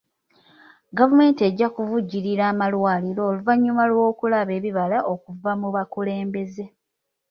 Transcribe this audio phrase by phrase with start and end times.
[0.97, 6.65] Gavumenti ejja kuvujjirira amalwaliro oluvannyuma lw'okulaba ebibala okuva mu bakulembeze.